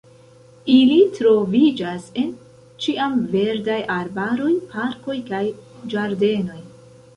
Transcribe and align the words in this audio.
Ili 0.75 0.95
troviĝas 1.17 2.07
en 2.21 2.31
ĉiamverdaj 2.87 3.77
arbaroj, 3.99 4.51
parkoj 4.75 5.21
kaj 5.31 5.45
ĝardenoj. 5.95 6.61